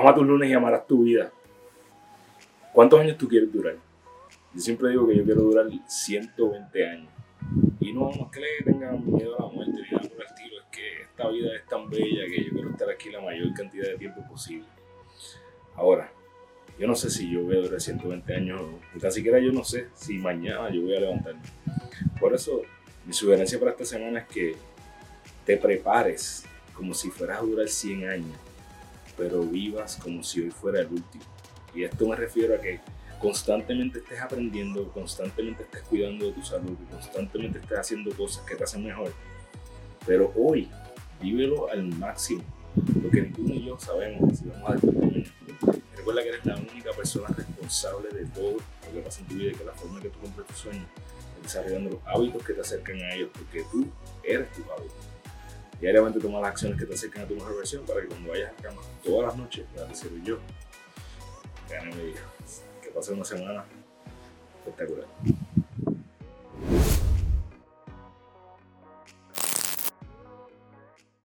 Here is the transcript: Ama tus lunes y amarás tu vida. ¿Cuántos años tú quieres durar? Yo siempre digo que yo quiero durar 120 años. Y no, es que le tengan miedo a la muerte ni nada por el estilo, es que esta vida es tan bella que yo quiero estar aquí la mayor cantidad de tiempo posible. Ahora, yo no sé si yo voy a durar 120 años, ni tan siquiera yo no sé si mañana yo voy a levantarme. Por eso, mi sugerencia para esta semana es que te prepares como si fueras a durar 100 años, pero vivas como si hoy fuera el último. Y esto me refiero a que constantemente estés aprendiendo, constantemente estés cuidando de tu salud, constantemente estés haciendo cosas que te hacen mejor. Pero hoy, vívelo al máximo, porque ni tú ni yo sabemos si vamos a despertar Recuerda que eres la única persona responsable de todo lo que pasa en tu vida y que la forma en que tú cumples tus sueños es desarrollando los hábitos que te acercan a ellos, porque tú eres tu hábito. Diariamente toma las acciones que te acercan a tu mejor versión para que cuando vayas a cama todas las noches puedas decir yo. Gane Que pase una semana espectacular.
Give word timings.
Ama 0.00 0.14
tus 0.14 0.26
lunes 0.26 0.48
y 0.48 0.54
amarás 0.54 0.86
tu 0.86 1.02
vida. 1.02 1.30
¿Cuántos 2.72 2.98
años 3.00 3.18
tú 3.18 3.28
quieres 3.28 3.52
durar? 3.52 3.76
Yo 4.54 4.60
siempre 4.62 4.88
digo 4.88 5.06
que 5.06 5.14
yo 5.14 5.24
quiero 5.24 5.42
durar 5.42 5.66
120 5.86 6.86
años. 6.88 7.12
Y 7.80 7.92
no, 7.92 8.08
es 8.08 8.16
que 8.32 8.40
le 8.40 8.64
tengan 8.64 9.04
miedo 9.04 9.38
a 9.38 9.42
la 9.42 9.52
muerte 9.52 9.74
ni 9.74 9.90
nada 9.90 10.08
por 10.08 10.20
el 10.22 10.26
estilo, 10.26 10.56
es 10.58 10.66
que 10.72 11.02
esta 11.02 11.28
vida 11.28 11.54
es 11.54 11.66
tan 11.66 11.90
bella 11.90 12.24
que 12.28 12.44
yo 12.44 12.50
quiero 12.50 12.70
estar 12.70 12.88
aquí 12.88 13.10
la 13.10 13.20
mayor 13.20 13.52
cantidad 13.52 13.88
de 13.88 13.98
tiempo 13.98 14.26
posible. 14.26 14.64
Ahora, 15.74 16.10
yo 16.78 16.86
no 16.86 16.94
sé 16.94 17.10
si 17.10 17.30
yo 17.30 17.42
voy 17.42 17.58
a 17.58 17.60
durar 17.60 17.78
120 17.78 18.34
años, 18.34 18.62
ni 18.94 19.00
tan 19.02 19.12
siquiera 19.12 19.38
yo 19.38 19.52
no 19.52 19.64
sé 19.64 19.88
si 19.92 20.16
mañana 20.16 20.70
yo 20.70 20.80
voy 20.80 20.96
a 20.96 21.00
levantarme. 21.00 21.42
Por 22.18 22.34
eso, 22.34 22.62
mi 23.04 23.12
sugerencia 23.12 23.58
para 23.58 23.72
esta 23.72 23.84
semana 23.84 24.20
es 24.20 24.28
que 24.28 24.56
te 25.44 25.58
prepares 25.58 26.46
como 26.72 26.94
si 26.94 27.10
fueras 27.10 27.40
a 27.40 27.42
durar 27.42 27.68
100 27.68 28.08
años, 28.08 28.38
pero 29.20 29.42
vivas 29.42 29.98
como 30.02 30.22
si 30.22 30.40
hoy 30.40 30.50
fuera 30.50 30.80
el 30.80 30.86
último. 30.86 31.24
Y 31.74 31.84
esto 31.84 32.08
me 32.08 32.16
refiero 32.16 32.54
a 32.54 32.58
que 32.58 32.80
constantemente 33.20 33.98
estés 33.98 34.18
aprendiendo, 34.18 34.90
constantemente 34.92 35.64
estés 35.64 35.82
cuidando 35.82 36.24
de 36.24 36.32
tu 36.32 36.42
salud, 36.42 36.74
constantemente 36.90 37.58
estés 37.58 37.78
haciendo 37.78 38.16
cosas 38.16 38.46
que 38.46 38.56
te 38.56 38.64
hacen 38.64 38.82
mejor. 38.82 39.12
Pero 40.06 40.32
hoy, 40.34 40.70
vívelo 41.20 41.70
al 41.70 41.84
máximo, 41.84 42.42
porque 43.02 43.20
ni 43.20 43.28
tú 43.28 43.42
ni 43.42 43.62
yo 43.62 43.78
sabemos 43.78 44.38
si 44.38 44.46
vamos 44.46 44.70
a 44.70 44.72
despertar 44.72 45.10
Recuerda 45.94 46.22
que 46.22 46.28
eres 46.30 46.46
la 46.46 46.56
única 46.56 46.92
persona 46.92 47.28
responsable 47.28 48.08
de 48.08 48.24
todo 48.24 48.52
lo 48.52 48.92
que 48.94 49.00
pasa 49.00 49.20
en 49.20 49.26
tu 49.26 49.34
vida 49.34 49.50
y 49.52 49.54
que 49.54 49.64
la 49.64 49.74
forma 49.74 49.98
en 49.98 50.02
que 50.04 50.08
tú 50.08 50.18
cumples 50.20 50.46
tus 50.46 50.56
sueños 50.56 50.86
es 51.36 51.42
desarrollando 51.42 51.90
los 51.90 52.00
hábitos 52.06 52.42
que 52.42 52.54
te 52.54 52.60
acercan 52.62 52.96
a 53.02 53.14
ellos, 53.14 53.28
porque 53.34 53.64
tú 53.70 53.86
eres 54.24 54.50
tu 54.52 54.62
hábito. 54.62 55.19
Diariamente 55.80 56.20
toma 56.20 56.40
las 56.40 56.50
acciones 56.50 56.78
que 56.78 56.84
te 56.84 56.94
acercan 56.94 57.22
a 57.22 57.26
tu 57.26 57.34
mejor 57.34 57.56
versión 57.56 57.84
para 57.86 58.02
que 58.02 58.08
cuando 58.08 58.30
vayas 58.30 58.52
a 58.52 58.62
cama 58.62 58.82
todas 59.02 59.28
las 59.28 59.36
noches 59.36 59.66
puedas 59.72 59.88
decir 59.88 60.10
yo. 60.22 60.38
Gane 61.70 62.14
Que 62.82 62.88
pase 62.90 63.12
una 63.12 63.24
semana 63.24 63.64
espectacular. 64.58 65.06